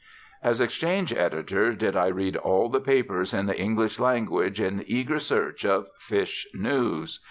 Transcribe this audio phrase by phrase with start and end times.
[0.41, 5.19] As exchange editor, did I read all the papers in the English language in eager
[5.19, 7.19] search of fish news.